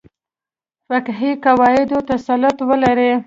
[0.87, 3.11] فقهي قواعدو تسلط ولري.